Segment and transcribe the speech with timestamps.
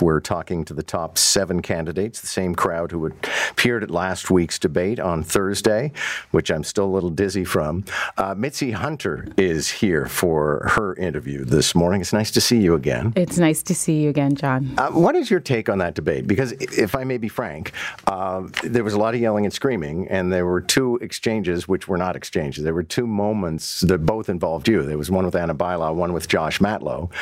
[0.00, 4.58] We're talking to the top seven candidates, the same crowd who appeared at last week's
[4.58, 5.92] debate on Thursday,
[6.32, 7.84] which I'm still a little dizzy from.
[8.18, 12.00] Uh, Mitzie Hunter is here for her interview this morning.
[12.00, 13.12] It's nice to see you again.
[13.14, 14.74] It's nice to see you again, John.
[14.76, 16.26] Uh, what is your take on that debate?
[16.26, 17.70] Because if I may be frank,
[18.08, 21.86] uh, there was a lot of yelling and screaming, and there were two exchanges which
[21.86, 22.64] were not exchanges.
[22.64, 24.82] There were two moments that both involved you.
[24.82, 27.12] There was one with Ana Bailão, one with Josh Matlow,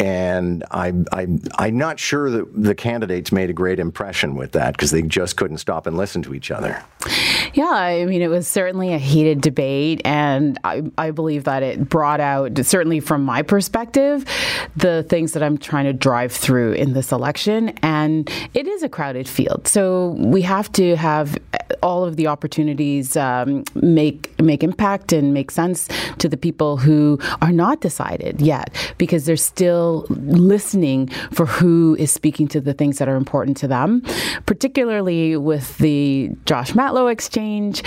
[0.00, 4.72] and I, I, I'm not sure that the candidates made a great impression with that
[4.72, 6.82] because they just couldn't stop and listen to each other.
[7.52, 11.88] Yeah, I mean, it was certainly a heated debate, and I, I believe that it
[11.88, 14.24] brought out, certainly from my perspective,
[14.74, 17.70] the things that I'm trying to drive through in this election.
[17.82, 21.38] And it is a crowded field, so we have to have
[21.84, 25.86] all of the opportunities um, make make impact and make sense
[26.18, 32.10] to the people who are not decided yet, because they're still listening for who is
[32.10, 34.02] speaking to the things that are important to them,
[34.46, 37.82] particularly with the Josh Matlow exchange.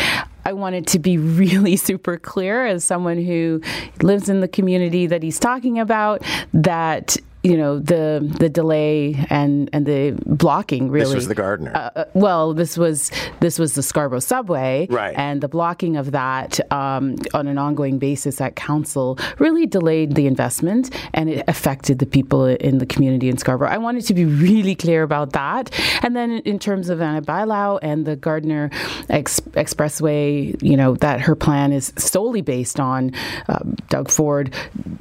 [0.46, 3.62] I wanted to be really super clear as someone who
[4.02, 9.70] lives in the community that he's talking about that you know the the delay and
[9.72, 11.06] and the blocking really.
[11.06, 11.72] This was the Gardiner.
[11.74, 13.10] Uh, uh, well, this was
[13.40, 15.16] this was the Scarborough subway, right?
[15.18, 20.28] And the blocking of that um, on an ongoing basis at council really delayed the
[20.28, 23.70] investment, and it affected the people in the community in Scarborough.
[23.70, 25.72] I wanted to be really clear about that.
[26.04, 28.70] And then in terms of Ana Bailão and the Gardiner
[29.10, 33.14] Ex- Expressway, you know that her plan is solely based on
[33.48, 34.54] um, Doug Ford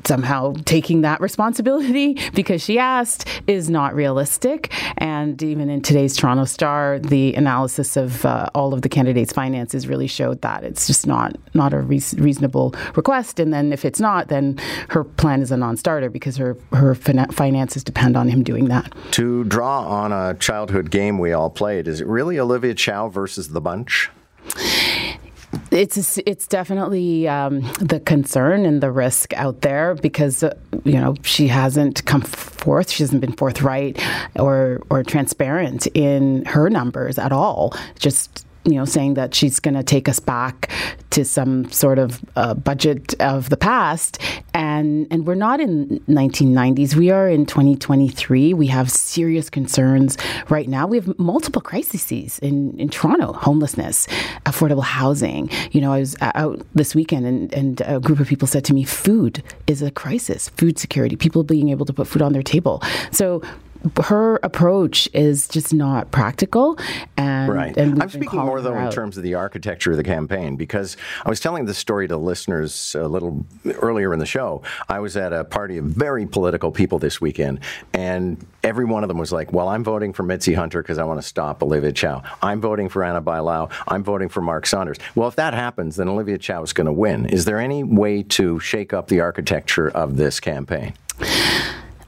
[0.05, 4.73] somehow taking that responsibility because she asked is not realistic.
[4.99, 9.89] And even in today's Toronto Star, the analysis of uh, all of the candidates' finances
[9.89, 13.41] really showed that it's just not not a re- reasonable request.
[13.41, 14.59] And then if it's not, then
[14.91, 18.95] her plan is a non-starter because her her fin- finances depend on him doing that.
[19.13, 23.49] To draw on a childhood game we all played, is it really Olivia Chow versus
[23.49, 24.11] the bunch?
[25.77, 31.15] It's it's definitely um, the concern and the risk out there because uh, you know
[31.23, 34.03] she hasn't come forth, she hasn't been forthright
[34.37, 37.75] or or transparent in her numbers at all.
[37.99, 40.71] Just you know, saying that she's going to take us back
[41.11, 44.19] to some sort of uh, budget of the past,
[44.53, 46.95] and and we're not in 1990s.
[46.95, 48.53] We are in 2023.
[48.55, 50.19] We have serious concerns
[50.49, 50.87] right now.
[50.87, 54.09] We have multiple crises in in Toronto: homelessness,
[54.45, 55.49] affordable housing.
[55.71, 58.75] You know, I was out this weekend, and and a group of people said to
[58.75, 60.49] me, "Food is a crisis.
[60.51, 61.15] Food security.
[61.17, 63.43] People being able to put food on their table." So
[64.05, 66.79] her approach is just not practical.
[67.17, 67.77] And, right.
[67.77, 71.29] And I'm speaking more though in terms of the architecture of the campaign because I
[71.29, 73.45] was telling the story to listeners a little
[73.81, 74.63] earlier in the show.
[74.89, 77.61] I was at a party of very political people this weekend,
[77.93, 81.05] and every one of them was like, "Well, I'm voting for Mitzie Hunter because I
[81.05, 82.23] want to stop Olivia Chow.
[82.43, 83.71] I'm voting for Ana Bailão.
[83.89, 86.93] I'm voting for Mark Saunders." Well, if that happens, then Olivia Chow is going to
[86.93, 87.27] win.
[87.27, 90.95] Is there any way to shake up the architecture of this campaign?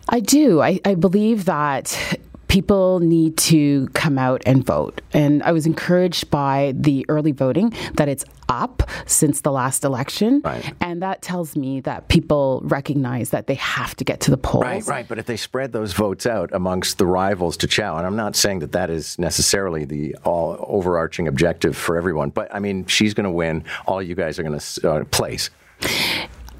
[0.09, 0.61] I do.
[0.61, 5.01] I, I believe that people need to come out and vote.
[5.13, 10.41] And I was encouraged by the early voting that it's up since the last election.
[10.43, 10.75] Right.
[10.81, 14.65] And that tells me that people recognize that they have to get to the polls.
[14.65, 15.09] Right, right.
[15.09, 18.35] But if they spread those votes out amongst the rivals to Chow, and I'm not
[18.35, 23.13] saying that that is necessarily the all overarching objective for everyone, but I mean, she's
[23.13, 23.65] going to win.
[23.87, 25.51] All you guys are going to uh, place.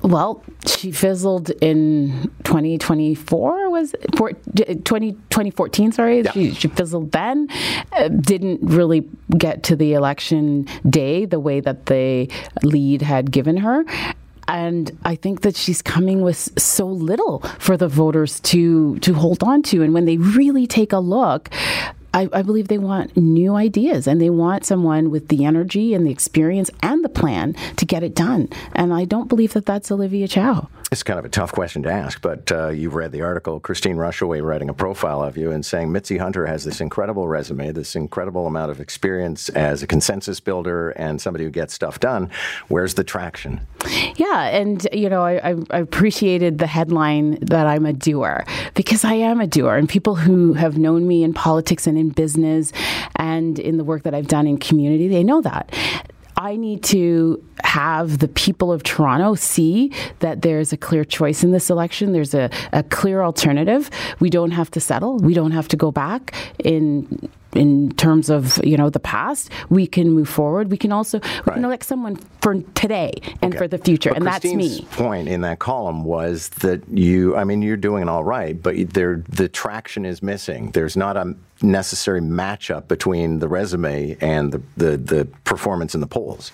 [0.09, 4.85] Well, she fizzled in 2024, was it?
[4.87, 6.23] 20, 2014, sorry.
[6.23, 6.33] Yeah.
[6.33, 7.49] She, she, fizzled then.
[7.93, 12.31] Uh, didn't really get to the election day the way that the
[12.63, 13.85] lead had given her.
[14.49, 19.43] And I think that she's coming with so little for the voters to to hold
[19.43, 19.83] on to.
[19.83, 21.51] And when they really take a look,
[22.15, 26.07] I, I, believe they want new ideas and they want someone with the energy and
[26.07, 28.49] the experience and the plan to get it done.
[28.75, 30.69] And I don't believe that that's Olivia Chow.
[30.91, 33.97] It's kind of a tough question to ask, but uh, you've read the article, Christine
[33.97, 37.95] Rushowy writing a profile of you and saying Mitzie Hunter has this incredible resume, this
[37.95, 42.31] incredible amount of experience as a consensus builder and somebody who gets stuff done.
[42.69, 43.61] Where's the traction?
[44.17, 49.13] Yeah, and you know, I, I appreciated the headline that I'm a doer because I
[49.13, 52.73] am a doer, and people who have known me in politics and in business
[53.17, 55.71] and in the work that I've done in community, they know that.
[56.39, 61.51] I need to have the people of Toronto see that there's a clear choice in
[61.51, 62.13] this election.
[62.13, 63.91] There's a, a clear alternative.
[64.21, 65.19] We don't have to settle.
[65.19, 66.33] We don't have to go back
[66.65, 70.71] in in terms of you know the past, we can move forward.
[70.71, 71.55] We can also we right.
[71.55, 73.13] can elect someone for today
[73.43, 73.59] and okay.
[73.59, 75.05] for the future, but and Christine's that's me.
[75.05, 77.37] Point in that column was that you.
[77.37, 80.71] I mean, you're doing all right, but there the traction is missing.
[80.71, 86.07] There's not a necessary matchup between the resume and the, the, the performance in the
[86.07, 86.53] polls.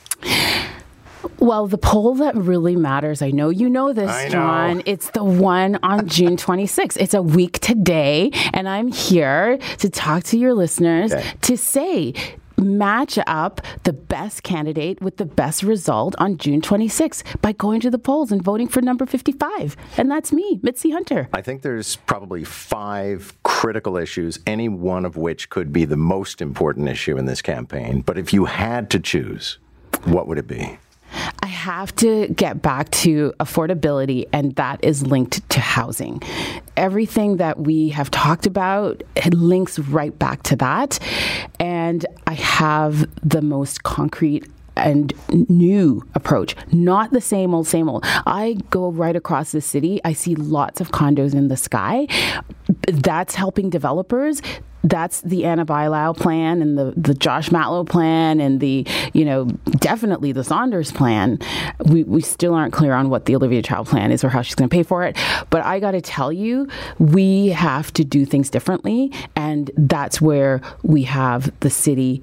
[1.39, 4.29] Well, the poll that really matters, I know you know this, know.
[4.31, 4.83] John.
[4.87, 6.97] It's the one on June 26th.
[6.99, 11.33] It's a week today, and I'm here to talk to your listeners okay.
[11.43, 12.15] to say
[12.57, 17.91] match up the best candidate with the best result on June 26th by going to
[17.91, 19.77] the polls and voting for number 55.
[19.97, 21.29] And that's me, Mitzie Hunter.
[21.33, 26.41] I think there's probably five critical issues, any one of which could be the most
[26.41, 28.01] important issue in this campaign.
[28.01, 29.59] But if you had to choose,
[30.05, 30.79] what would it be?
[31.45, 36.23] I have to get back to affordability, and that is linked to housing.
[36.75, 40.99] Everything that we have talked about links right back to that.
[41.61, 45.13] And I have the most concrete and
[45.51, 48.05] new approach, not the same old, same old.
[48.25, 52.07] I go right across the city, I see lots of condos in the sky.
[52.89, 54.41] That's helping developers
[54.85, 59.47] that's the Ana Bailão plan and the, the Josh Matlow plan and the, you know,
[59.79, 61.39] definitely the Saunders plan.
[61.87, 64.55] We, we still aren't clear on what the Olivia Chow plan is or how she's
[64.55, 65.17] going to pay for it.
[65.51, 69.11] But I got to tell you, we have to do things differently.
[69.35, 72.23] And that's where we have the city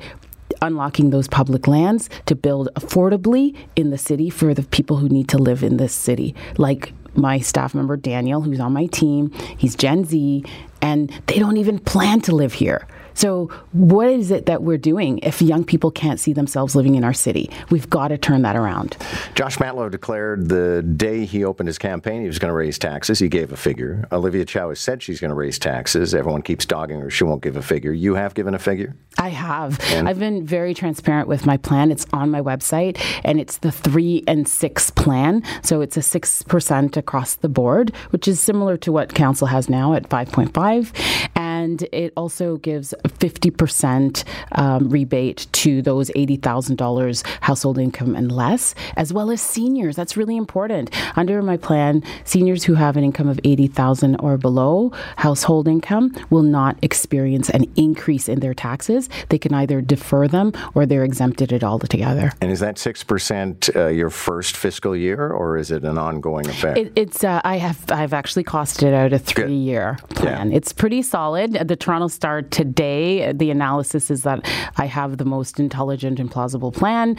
[0.61, 5.27] unlocking those public lands to build affordably in the city for the people who need
[5.29, 9.31] to live in this city, like my staff member Daniel, who's on my team.
[9.57, 10.43] He's Gen Z,
[10.81, 12.87] and they don't even plan to live here.
[13.13, 17.03] So, what is it that we're doing if young people can't see themselves living in
[17.03, 17.49] our city?
[17.69, 18.97] We've got to turn that around.
[19.35, 23.19] Josh Matlow declared the day he opened his campaign he was going to raise taxes.
[23.19, 24.07] He gave a figure.
[24.11, 26.13] Olivia Chow has said she's going to raise taxes.
[26.13, 27.09] Everyone keeps dogging her.
[27.09, 27.91] She won't give a figure.
[27.91, 28.95] You have given a figure?
[29.17, 29.79] I have.
[29.91, 30.07] And?
[30.07, 31.91] I've been very transparent with my plan.
[31.91, 35.43] It's on my website, and it's the three and six plan.
[35.61, 39.93] So, it's a 6% across the board, which is similar to what council has now
[39.93, 41.50] at 5.5 and
[41.91, 44.23] it also gives 50%
[44.53, 49.95] um, rebate to those $80,000 household income and less, as well as seniors.
[49.95, 50.89] That's really important.
[51.15, 56.43] Under my plan, seniors who have an income of 80,000 or below household income will
[56.43, 59.09] not experience an increase in their taxes.
[59.29, 62.31] They can either defer them or they're exempted it altogether.
[62.41, 66.77] And is that 6% uh, your first fiscal year or is it an ongoing effect?
[66.77, 70.51] It, it's uh, I have I've actually costed out a 3-year plan.
[70.51, 70.57] Yeah.
[70.57, 75.59] It's pretty solid the Toronto Star today, the analysis is that I have the most
[75.59, 77.17] intelligent and plausible plan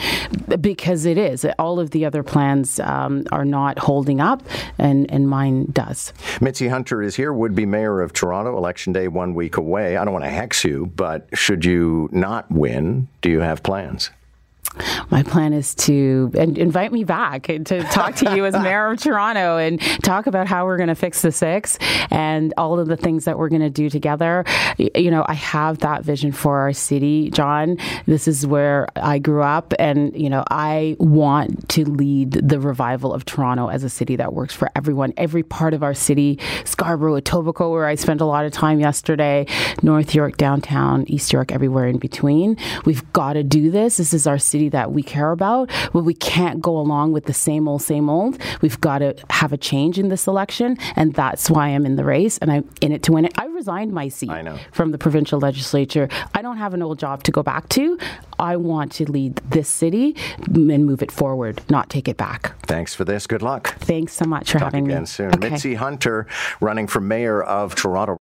[0.60, 1.46] because it is.
[1.58, 4.42] All of the other plans um, are not holding up,
[4.78, 6.12] and, and mine does.
[6.40, 9.96] Mitzie Hunter is here, would be mayor of Toronto, election day one week away.
[9.96, 14.10] I don't want to hex you, but should you not win, do you have plans?
[15.10, 19.58] My plan is to invite me back to talk to you as mayor of Toronto
[19.58, 21.78] and talk about how we're going to fix the six
[22.10, 24.44] and all of the things that we're going to do together.
[24.78, 27.76] You know, I have that vision for our city, John.
[28.06, 33.12] This is where I grew up, and you know, I want to lead the revival
[33.12, 36.38] of Toronto as a city that works for everyone, every part of our city.
[36.64, 39.46] Scarborough, Etobicoke, where I spent a lot of time yesterday,
[39.82, 42.56] North York, downtown, East York, everywhere in between.
[42.84, 43.98] We've got to do this.
[43.98, 47.34] This is our city that we care about, but we can't go along with the
[47.34, 48.38] same old, same old.
[48.60, 52.04] We've got to have a change in this election, and that's why I'm in the
[52.04, 53.32] race, and I'm in it to win it.
[53.38, 54.30] I resigned my seat
[54.72, 56.08] from the provincial legislature.
[56.34, 57.98] I don't have an old job to go back to.
[58.38, 60.16] I want to lead this city
[60.46, 62.54] and move it forward, not take it back.
[62.66, 63.26] Thanks for this.
[63.26, 63.76] Good luck.
[63.78, 65.06] Thanks so much for Talk having again me.
[65.06, 65.34] soon.
[65.34, 65.50] Okay.
[65.50, 66.26] Mitzie Hunter
[66.60, 68.02] running for mayor of Toronto.